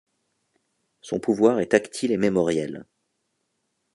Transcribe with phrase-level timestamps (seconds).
[1.01, 2.87] Son pouvoir est tactile et mémoriel.